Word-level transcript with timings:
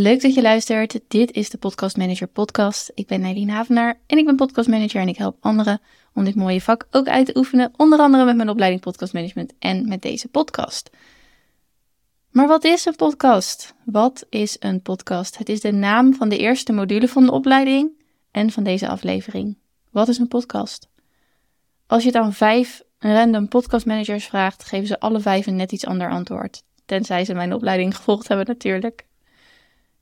Leuk 0.00 0.22
dat 0.22 0.34
je 0.34 0.42
luistert. 0.42 1.00
Dit 1.08 1.32
is 1.32 1.50
de 1.50 1.58
Podcast 1.58 1.96
Manager 1.96 2.26
Podcast. 2.26 2.90
Ik 2.94 3.06
ben 3.06 3.22
Eileen 3.22 3.50
Havenaar 3.50 4.00
en 4.06 4.18
ik 4.18 4.24
ben 4.24 4.36
Podcast 4.36 4.68
Manager 4.68 5.00
en 5.00 5.08
ik 5.08 5.16
help 5.16 5.36
anderen 5.40 5.80
om 6.14 6.24
dit 6.24 6.34
mooie 6.34 6.60
vak 6.60 6.86
ook 6.90 7.08
uit 7.08 7.26
te 7.26 7.36
oefenen. 7.36 7.72
Onder 7.76 7.98
andere 7.98 8.24
met 8.24 8.36
mijn 8.36 8.48
opleiding 8.48 8.82
Podcast 8.82 9.12
Management 9.12 9.52
en 9.58 9.88
met 9.88 10.02
deze 10.02 10.28
podcast. 10.28 10.90
Maar 12.30 12.46
wat 12.46 12.64
is 12.64 12.84
een 12.84 12.96
podcast? 12.96 13.74
Wat 13.84 14.26
is 14.30 14.56
een 14.60 14.82
podcast? 14.82 15.38
Het 15.38 15.48
is 15.48 15.60
de 15.60 15.72
naam 15.72 16.14
van 16.14 16.28
de 16.28 16.38
eerste 16.38 16.72
module 16.72 17.08
van 17.08 17.26
de 17.26 17.32
opleiding 17.32 17.90
en 18.30 18.50
van 18.50 18.62
deze 18.62 18.88
aflevering. 18.88 19.58
Wat 19.90 20.08
is 20.08 20.18
een 20.18 20.28
podcast? 20.28 20.88
Als 21.86 22.02
je 22.02 22.08
het 22.08 22.18
aan 22.18 22.32
vijf 22.32 22.82
random 22.98 23.48
podcastmanagers 23.48 24.26
vraagt, 24.26 24.64
geven 24.64 24.86
ze 24.86 25.00
alle 25.00 25.20
vijf 25.20 25.46
een 25.46 25.56
net 25.56 25.72
iets 25.72 25.86
ander 25.86 26.10
antwoord. 26.10 26.62
Tenzij 26.86 27.24
ze 27.24 27.34
mijn 27.34 27.54
opleiding 27.54 27.96
gevolgd 27.96 28.28
hebben 28.28 28.46
natuurlijk. 28.46 29.07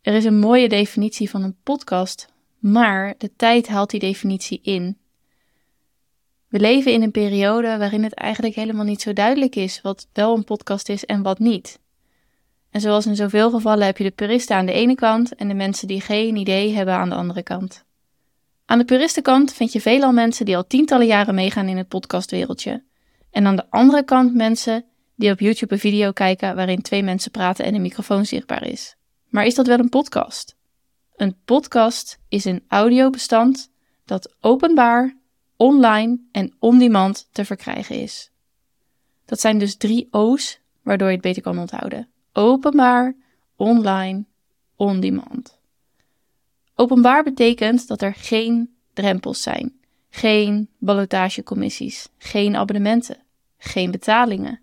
Er 0.07 0.15
is 0.15 0.25
een 0.25 0.39
mooie 0.39 0.69
definitie 0.69 1.31
van 1.31 1.43
een 1.43 1.57
podcast, 1.63 2.29
maar 2.59 3.15
de 3.19 3.31
tijd 3.37 3.69
haalt 3.69 3.91
die 3.91 4.01
definitie 4.01 4.61
in. 4.63 4.99
We 6.49 6.61
leven 6.61 6.93
in 6.93 7.03
een 7.03 7.11
periode 7.11 7.79
waarin 7.79 8.03
het 8.03 8.15
eigenlijk 8.15 8.55
helemaal 8.55 8.85
niet 8.85 9.01
zo 9.01 9.13
duidelijk 9.13 9.57
is 9.57 9.81
wat 9.81 10.07
wel 10.13 10.37
een 10.37 10.45
podcast 10.45 10.89
is 10.89 11.05
en 11.05 11.23
wat 11.23 11.39
niet. 11.39 11.81
En 12.71 12.81
zoals 12.81 13.07
in 13.07 13.17
zoveel 13.17 13.51
gevallen 13.51 13.87
heb 13.87 13.99
je 13.99 14.05
de 14.05 14.11
puristen 14.11 14.57
aan 14.57 14.67
de 14.67 14.73
ene 14.73 14.95
kant 14.95 15.35
en 15.35 15.49
de 15.49 15.55
mensen 15.55 15.89
die 15.89 16.01
geen 16.01 16.37
idee 16.37 16.73
hebben 16.73 16.95
aan 16.95 17.09
de 17.09 17.15
andere 17.15 17.43
kant. 17.43 17.85
Aan 18.65 18.79
de 18.79 18.85
puristenkant 18.85 19.53
vind 19.53 19.73
je 19.73 19.81
veelal 19.81 20.13
mensen 20.13 20.45
die 20.45 20.57
al 20.57 20.67
tientallen 20.67 21.07
jaren 21.07 21.35
meegaan 21.35 21.69
in 21.69 21.77
het 21.77 21.89
podcastwereldje. 21.89 22.83
En 23.31 23.47
aan 23.47 23.57
de 23.57 23.71
andere 23.71 24.05
kant 24.05 24.35
mensen 24.35 24.85
die 25.15 25.31
op 25.31 25.41
YouTube 25.41 25.75
een 25.75 25.81
video 25.81 26.13
kijken 26.13 26.55
waarin 26.55 26.83
twee 26.83 27.03
mensen 27.03 27.31
praten 27.31 27.65
en 27.65 27.75
een 27.75 27.83
microfoon 27.83 28.27
zichtbaar 28.27 28.67
is. 28.67 28.97
Maar 29.29 29.47
is 29.47 29.55
dat 29.55 29.67
wel 29.67 29.79
een 29.79 29.89
podcast? 29.89 30.57
Een 31.17 31.37
podcast 31.45 32.19
is 32.29 32.45
een 32.45 32.65
audiobestand 32.69 33.71
dat 34.05 34.35
openbaar, 34.41 35.17
online 35.57 36.19
en 36.33 36.55
on-demand 36.59 37.29
te 37.33 37.45
verkrijgen 37.45 38.01
is. 38.01 38.31
Dat 39.25 39.41
zijn 39.41 39.59
dus 39.59 39.77
drie 39.77 40.09
O's 40.11 40.61
waardoor 40.83 41.09
je 41.09 41.15
het 41.15 41.23
beter 41.23 41.43
kan 41.43 41.59
onthouden. 41.59 42.09
Openbaar, 42.33 43.17
online, 43.57 44.25
on-demand. 44.77 45.59
Openbaar 46.75 47.23
betekent 47.23 47.89
dat 47.89 48.03
er 48.03 48.15
geen 48.15 48.77
drempels 48.93 49.43
zijn, 49.43 49.81
geen 50.11 50.69
ballotagecommissies, 50.79 52.09
geen 52.19 52.57
abonnementen, 52.57 53.23
geen 53.59 53.91
betalingen. 53.91 54.61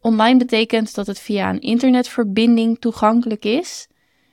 Online 0.00 0.38
betekent 0.38 0.94
dat 0.94 1.06
het 1.06 1.18
via 1.18 1.50
een 1.50 1.60
internetverbinding 1.60 2.78
toegankelijk 2.78 3.44
is. 3.44 3.88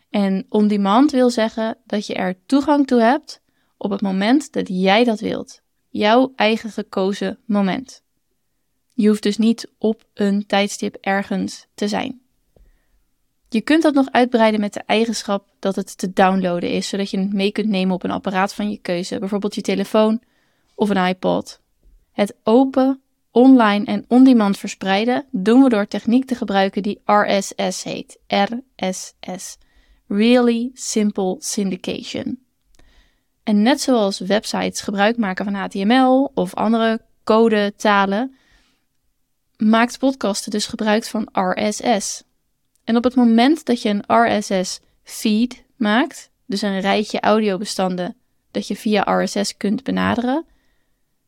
En 0.10 0.46
on-demand 0.50 1.12
wil 1.12 1.30
zeggen 1.30 1.78
dat 1.86 2.08
je 2.08 2.14
er 2.14 2.36
toegang 2.46 2.88
toe 2.88 3.02
hebt 3.02 3.42
op 3.78 3.92
het 3.92 4.02
moment 4.02 4.52
dat 4.52 4.68
jij 4.68 5.04
dat 5.04 5.20
wilt. 5.20 5.62
Jouw 5.90 6.34
eigen 6.36 6.70
gekozen 6.70 7.40
moment. 7.46 8.04
Je 8.94 9.08
hoeft 9.08 9.24
dus 9.24 9.38
niet 9.38 9.72
op 9.78 10.06
een 10.14 10.46
tijdstip 10.46 10.98
ergens 11.02 11.68
te 11.76 11.88
zijn. 11.88 12.22
Je 13.50 13.62
kunt 13.62 13.84
dat 13.84 13.94
nog 13.94 14.12
uitbreiden 14.12 14.60
met 14.60 14.74
de 14.74 14.84
eigenschap 14.86 15.48
dat 15.60 15.76
het 15.76 15.98
te 15.98 16.14
downloaden 16.14 16.70
is, 16.70 16.90
zodat 16.90 17.10
je 17.10 17.20
het 17.20 17.34
mee 17.34 17.52
kunt 17.52 17.68
nemen 17.68 17.96
op 17.96 18.04
een 18.04 18.12
apparaat 18.12 18.54
van 18.54 18.70
je 18.70 18.78
keuze, 18.78 19.20
bijvoorbeeld 19.20 19.56
je 19.56 19.62
telefoon 19.62 20.22
of 20.76 20.90
een 20.90 21.08
iPod. 21.08 21.60
Het 22.12 22.36
open, 22.44 23.02
online 23.36 23.86
en 23.86 24.06
on-demand 24.08 24.58
verspreiden 24.58 25.26
doen 25.32 25.64
we 25.64 25.70
door 25.70 25.88
techniek 25.88 26.26
te 26.26 26.36
gebruiken 26.36 26.84
die 26.84 27.02
RSS 27.06 27.84
heet. 27.84 28.20
RSS. 28.28 29.58
Really 30.08 30.72
Simple 30.74 31.36
Syndication. 31.40 32.40
En 33.44 33.62
net 33.62 33.82
zoals 33.82 34.20
websites 34.20 34.82
gebruik 34.82 35.18
maken 35.18 35.46
van 35.46 35.54
HTML 35.54 36.32
of 36.34 36.54
andere 36.54 37.02
codetalen, 37.24 38.36
maakt 39.58 40.00
podcasten 40.00 40.52
dus 40.52 40.66
gebruik 40.66 41.06
van 41.06 41.30
RSS. 41.32 42.24
En 42.84 42.96
op 42.96 43.04
het 43.04 43.16
moment 43.16 43.66
dat 43.66 43.82
je 43.82 43.90
een 43.90 44.40
RSS-feed 44.40 45.64
maakt, 45.76 46.32
dus 46.46 46.62
een 46.62 46.80
rijtje 46.80 47.20
audiobestanden 47.20 48.16
dat 48.52 48.68
je 48.68 48.76
via 48.76 49.22
RSS 49.22 49.58
kunt 49.58 49.84
benaderen, 49.84 50.46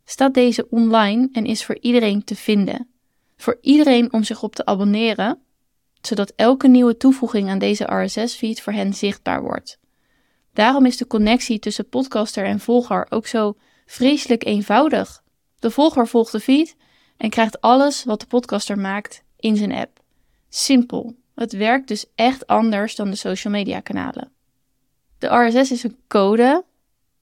staat 0.10 0.34
deze 0.34 0.68
online 0.70 1.30
en 1.32 1.46
is 1.46 1.66
voor 1.66 1.78
iedereen 1.82 2.24
te 2.24 2.36
vinden. 2.36 2.90
Voor 3.38 3.58
iedereen 3.62 4.14
om 4.14 4.24
zich 4.24 4.44
op 4.44 4.56
te 4.56 4.66
abonneren, 4.66 5.42
zodat 6.02 6.34
elke 6.36 6.68
nieuwe 6.68 6.98
toevoeging 6.98 7.50
aan 7.50 7.60
deze 7.60 8.04
RSS-feed 8.04 8.62
voor 8.62 8.74
hen 8.74 8.94
zichtbaar 8.94 9.42
wordt. 9.42 9.80
Daarom 10.54 10.86
is 10.86 10.98
de 10.98 11.08
connectie 11.08 11.60
tussen 11.60 11.90
podcaster 11.90 12.46
en 12.46 12.60
volger 12.60 13.06
ook 13.10 13.28
zo 13.28 13.58
vreselijk 13.86 14.46
eenvoudig. 14.46 15.24
De 15.60 15.72
volger 15.72 16.08
volgt 16.08 16.32
de 16.32 16.40
feed 16.40 16.76
en 17.18 17.30
krijgt 17.30 17.62
alles 17.62 18.04
wat 18.04 18.20
de 18.20 18.28
podcaster 18.28 18.80
maakt 18.80 19.24
in 19.38 19.56
zijn 19.56 19.72
app. 19.72 20.00
Simpel. 20.50 21.16
Het 21.36 21.52
werkt 21.54 21.88
dus 21.88 22.06
echt 22.16 22.48
anders 22.48 22.96
dan 22.96 23.10
de 23.10 23.16
social 23.16 23.54
media 23.54 23.80
kanalen. 23.80 24.32
De 25.18 25.28
RSS 25.28 25.72
is 25.72 25.84
een 25.84 25.98
code. 26.08 26.66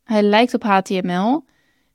Hij 0.04 0.24
lijkt 0.24 0.54
op 0.54 0.64
HTML, 0.64 1.46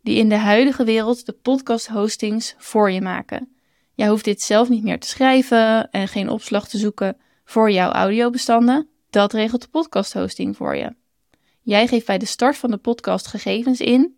die 0.02 0.16
in 0.16 0.28
de 0.28 0.36
huidige 0.36 0.84
wereld 0.84 1.26
de 1.26 1.32
podcast 1.32 1.86
hostings 1.86 2.54
voor 2.58 2.90
je 2.90 3.00
maken. 3.00 3.54
Jij 3.94 4.08
hoeft 4.08 4.24
dit 4.24 4.42
zelf 4.42 4.68
niet 4.68 4.82
meer 4.82 5.00
te 5.00 5.08
schrijven 5.08 5.90
en 5.90 6.08
geen 6.08 6.28
opslag 6.28 6.68
te 6.68 6.78
zoeken 6.78 7.16
voor 7.44 7.70
jouw 7.70 7.90
audiobestanden. 7.90 8.88
Dat 9.10 9.32
regelt 9.32 9.62
de 9.62 9.68
podcast 9.68 10.12
hosting 10.12 10.56
voor 10.56 10.76
je. 10.76 10.94
Jij 11.62 11.86
geeft 11.86 12.06
bij 12.06 12.18
de 12.18 12.26
start 12.26 12.56
van 12.56 12.70
de 12.70 12.76
podcast 12.76 13.26
gegevens 13.26 13.80
in 13.80 14.16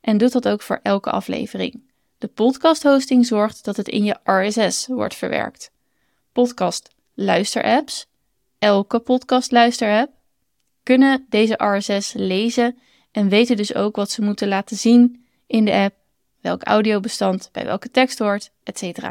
en 0.00 0.18
doet 0.18 0.32
dat 0.32 0.48
ook 0.48 0.62
voor 0.62 0.80
elke 0.82 1.10
aflevering. 1.10 1.90
De 2.18 2.28
podcast 2.28 2.82
hosting 2.82 3.26
zorgt 3.26 3.64
dat 3.64 3.76
het 3.76 3.88
in 3.88 4.04
je 4.04 4.18
RSS 4.24 4.86
wordt 4.86 5.14
verwerkt. 5.14 5.70
Podcast 6.32 6.94
luisterapps, 7.14 8.06
elke 8.58 8.98
podcast 8.98 9.50
luisterapp, 9.50 10.10
kunnen 10.82 11.26
deze 11.28 11.64
RSS 11.64 12.12
lezen 12.12 12.78
en 13.10 13.28
weten 13.28 13.56
dus 13.56 13.74
ook 13.74 13.96
wat 13.96 14.10
ze 14.10 14.22
moeten 14.22 14.48
laten 14.48 14.76
zien 14.76 15.21
in 15.52 15.64
de 15.64 15.72
app, 15.72 15.94
welk 16.40 16.62
audiobestand 16.62 17.48
bij 17.52 17.64
welke 17.64 17.90
tekst 17.90 18.18
hoort, 18.18 18.50
etc. 18.62 19.10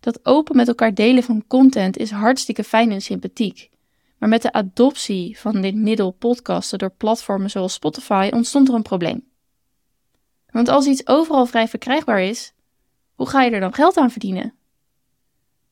Dat 0.00 0.26
open 0.26 0.56
met 0.56 0.68
elkaar 0.68 0.94
delen 0.94 1.22
van 1.22 1.46
content 1.46 1.96
is 1.96 2.10
hartstikke 2.10 2.64
fijn 2.64 2.90
en 2.90 3.00
sympathiek. 3.00 3.70
Maar 4.18 4.28
met 4.28 4.42
de 4.42 4.52
adoptie 4.52 5.38
van 5.38 5.60
dit 5.60 5.74
middel 5.74 6.10
podcasten 6.10 6.78
door 6.78 6.90
platformen 6.90 7.50
zoals 7.50 7.72
Spotify 7.72 8.30
ontstond 8.32 8.68
er 8.68 8.74
een 8.74 8.82
probleem. 8.82 9.28
Want 10.50 10.68
als 10.68 10.86
iets 10.86 11.06
overal 11.06 11.46
vrij 11.46 11.68
verkrijgbaar 11.68 12.20
is, 12.22 12.52
hoe 13.14 13.28
ga 13.28 13.42
je 13.42 13.50
er 13.50 13.60
dan 13.60 13.74
geld 13.74 13.96
aan 13.96 14.10
verdienen? 14.10 14.54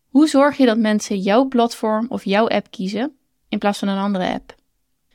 Hoe 0.09 0.29
zorg 0.29 0.57
je 0.57 0.67
dat 0.67 0.79
mensen 0.79 1.19
jouw 1.19 1.45
platform 1.49 2.07
of 2.09 2.25
jouw 2.25 2.49
app 2.49 2.71
kiezen 2.71 3.17
in 3.49 3.59
plaats 3.59 3.79
van 3.79 3.89
een 3.89 3.99
andere 3.99 4.33
app? 4.33 4.55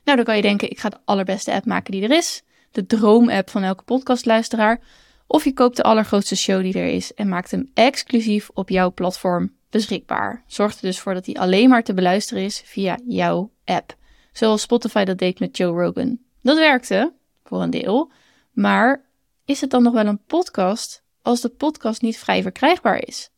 Nou, 0.03 0.17
dan 0.17 0.25
kan 0.25 0.35
je 0.35 0.41
denken, 0.41 0.69
ik 0.69 0.79
ga 0.79 0.89
de 0.89 0.99
allerbeste 1.05 1.53
app 1.53 1.65
maken 1.65 1.91
die 1.91 2.03
er 2.03 2.17
is. 2.17 2.43
De 2.71 2.85
droomapp 2.85 3.49
van 3.49 3.63
elke 3.63 3.83
podcastluisteraar. 3.83 4.81
Of 5.27 5.43
je 5.43 5.53
koopt 5.53 5.75
de 5.75 5.83
allergrootste 5.83 6.35
show 6.35 6.61
die 6.61 6.73
er 6.73 6.87
is 6.87 7.13
en 7.13 7.29
maakt 7.29 7.51
hem 7.51 7.71
exclusief 7.73 8.49
op 8.53 8.69
jouw 8.69 8.91
platform 8.93 9.53
beschikbaar. 9.69 10.43
Zorg 10.47 10.75
er 10.75 10.81
dus 10.81 10.99
voor 10.99 11.13
dat 11.13 11.25
hij 11.25 11.35
alleen 11.35 11.69
maar 11.69 11.83
te 11.83 11.93
beluisteren 11.93 12.43
is 12.43 12.61
via 12.65 12.99
jouw 13.07 13.51
app. 13.65 13.95
Zoals 14.31 14.61
Spotify 14.61 15.03
dat 15.03 15.17
deed 15.17 15.39
met 15.39 15.57
Joe 15.57 15.83
Rogan. 15.83 16.19
Dat 16.41 16.57
werkte, 16.57 17.13
voor 17.43 17.61
een 17.61 17.69
deel. 17.69 18.11
Maar 18.51 19.05
is 19.45 19.61
het 19.61 19.69
dan 19.69 19.83
nog 19.83 19.93
wel 19.93 20.05
een 20.05 20.23
podcast 20.27 21.03
als 21.21 21.41
de 21.41 21.49
podcast 21.49 22.01
niet 22.01 22.17
vrij 22.17 22.41
verkrijgbaar 22.41 23.07
is? 23.07 23.29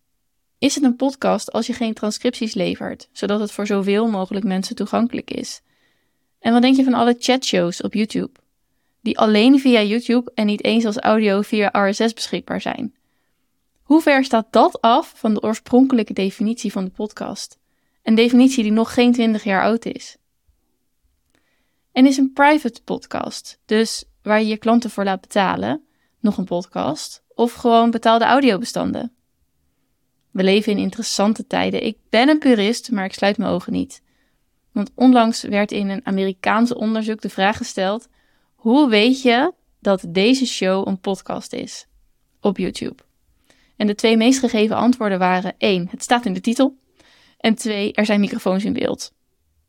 Is 0.57 0.75
het 0.75 0.83
een 0.83 0.95
podcast 0.95 1.51
als 1.51 1.67
je 1.67 1.73
geen 1.73 1.93
transcripties 1.93 2.53
levert, 2.53 3.09
zodat 3.11 3.39
het 3.39 3.51
voor 3.51 3.65
zoveel 3.65 4.07
mogelijk 4.07 4.45
mensen 4.45 4.75
toegankelijk 4.75 5.31
is? 5.31 5.61
En 6.39 6.53
wat 6.53 6.61
denk 6.61 6.75
je 6.75 6.83
van 6.83 6.93
alle 6.93 7.15
chatshows 7.19 7.81
op 7.81 7.93
YouTube? 7.93 8.40
Die 9.01 9.19
alleen 9.19 9.59
via 9.59 9.81
YouTube 9.81 10.31
en 10.33 10.45
niet 10.45 10.63
eens 10.63 10.85
als 10.85 10.97
audio 10.97 11.41
via 11.41 11.69
RSS 11.87 12.13
beschikbaar 12.13 12.61
zijn. 12.61 12.95
Hoe 13.81 14.01
ver 14.01 14.23
staat 14.23 14.47
dat 14.49 14.81
af 14.81 15.13
van 15.15 15.33
de 15.33 15.41
oorspronkelijke 15.41 16.13
definitie 16.13 16.71
van 16.71 16.85
de 16.85 16.91
podcast? 16.91 17.59
Een 18.03 18.15
definitie 18.15 18.63
die 18.63 18.71
nog 18.71 18.93
geen 18.93 19.11
20 19.11 19.43
jaar 19.43 19.63
oud 19.63 19.85
is. 19.85 20.17
En 21.91 22.05
is 22.05 22.17
een 22.17 22.33
private 22.33 22.81
podcast, 22.83 23.59
dus 23.65 24.03
waar 24.21 24.41
je 24.41 24.47
je 24.47 24.57
klanten 24.57 24.89
voor 24.89 25.03
laat 25.03 25.21
betalen, 25.21 25.85
nog 26.19 26.37
een 26.37 26.45
podcast, 26.45 27.23
of 27.27 27.53
gewoon 27.53 27.91
betaalde 27.91 28.25
audiobestanden? 28.25 29.11
We 30.31 30.43
leven 30.43 30.71
in 30.71 30.77
interessante 30.77 31.47
tijden. 31.47 31.85
Ik 31.85 31.97
ben 32.09 32.29
een 32.29 32.39
purist, 32.39 32.91
maar 32.91 33.05
ik 33.05 33.13
sluit 33.13 33.37
mijn 33.37 33.51
ogen 33.51 33.73
niet. 33.73 34.01
Want 34.71 34.91
onlangs 34.95 35.41
werd 35.41 35.71
in 35.71 35.89
een 35.89 36.05
Amerikaanse 36.05 36.75
onderzoek 36.75 37.21
de 37.21 37.29
vraag 37.29 37.57
gesteld: 37.57 38.07
hoe 38.61 38.89
weet 38.89 39.21
je 39.21 39.53
dat 39.79 40.05
deze 40.07 40.45
show 40.45 40.87
een 40.87 40.99
podcast 40.99 41.53
is? 41.53 41.87
Op 42.41 42.57
YouTube. 42.57 43.03
En 43.75 43.87
de 43.87 43.95
twee 43.95 44.17
meest 44.17 44.39
gegeven 44.39 44.75
antwoorden 44.75 45.19
waren: 45.19 45.53
1. 45.57 45.87
Het 45.89 46.03
staat 46.03 46.25
in 46.25 46.33
de 46.33 46.41
titel. 46.41 46.77
En 47.37 47.55
twee, 47.55 47.93
er 47.93 48.05
zijn 48.05 48.19
microfoons 48.19 48.65
in 48.65 48.73
beeld. 48.73 49.13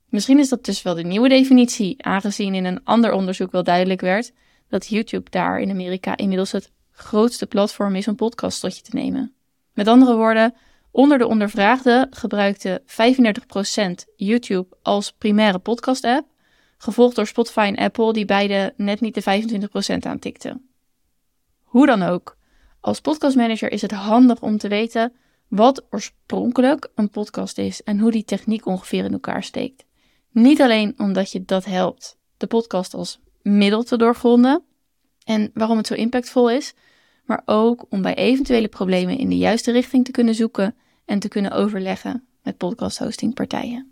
Misschien 0.08 0.38
is 0.38 0.48
dat 0.48 0.64
dus 0.64 0.82
wel 0.82 0.94
de 0.94 1.02
nieuwe 1.02 1.28
definitie, 1.28 2.04
aangezien 2.04 2.54
in 2.54 2.64
een 2.64 2.84
ander 2.84 3.12
onderzoek 3.12 3.52
wel 3.52 3.62
duidelijk 3.62 4.00
werd 4.00 4.32
dat 4.68 4.86
YouTube 4.86 5.30
daar 5.30 5.60
in 5.60 5.70
Amerika 5.70 6.16
inmiddels 6.16 6.52
het 6.52 6.70
grootste 6.90 7.46
platform 7.46 7.94
is 7.94 8.08
om 8.08 8.16
podcasts 8.16 8.60
tot 8.60 8.76
je 8.76 8.82
te 8.82 8.94
nemen. 8.96 9.32
Met 9.74 9.88
andere 9.88 10.16
woorden, 10.16 10.54
onder 10.90 11.18
de 11.18 11.26
ondervraagden 11.26 12.06
gebruikte 12.10 12.82
35% 12.86 12.86
YouTube 14.16 14.76
als 14.82 15.12
primaire 15.12 15.58
podcast-app, 15.58 16.26
gevolgd 16.82 17.16
door 17.16 17.26
Spotify 17.26 17.72
en 17.74 17.84
Apple, 17.84 18.12
die 18.12 18.24
beide 18.24 18.74
net 18.76 19.00
niet 19.00 19.14
de 19.14 19.22
25% 19.94 19.96
aantikten. 19.98 20.68
Hoe 21.62 21.86
dan 21.86 22.02
ook, 22.02 22.36
als 22.80 23.00
podcastmanager 23.00 23.72
is 23.72 23.82
het 23.82 23.90
handig 23.90 24.40
om 24.42 24.58
te 24.58 24.68
weten 24.68 25.12
wat 25.48 25.86
oorspronkelijk 25.90 26.90
een 26.94 27.10
podcast 27.10 27.58
is 27.58 27.82
en 27.82 27.98
hoe 27.98 28.10
die 28.10 28.24
techniek 28.24 28.66
ongeveer 28.66 29.04
in 29.04 29.12
elkaar 29.12 29.42
steekt. 29.42 29.84
Niet 30.30 30.60
alleen 30.60 30.94
omdat 30.96 31.32
je 31.32 31.44
dat 31.44 31.64
helpt 31.64 32.16
de 32.36 32.46
podcast 32.46 32.94
als 32.94 33.20
middel 33.42 33.82
te 33.82 33.96
doorgronden 33.96 34.62
en 35.24 35.50
waarom 35.54 35.76
het 35.76 35.86
zo 35.86 35.94
impactvol 35.94 36.50
is, 36.50 36.74
maar 37.24 37.42
ook 37.44 37.86
om 37.88 38.02
bij 38.02 38.14
eventuele 38.14 38.68
problemen 38.68 39.18
in 39.18 39.28
de 39.28 39.36
juiste 39.36 39.72
richting 39.72 40.04
te 40.04 40.10
kunnen 40.10 40.34
zoeken 40.34 40.74
en 41.04 41.18
te 41.18 41.28
kunnen 41.28 41.50
overleggen 41.50 42.26
met 42.42 42.56
podcast 42.56 42.98
hosting 42.98 43.34
partijen. 43.34 43.91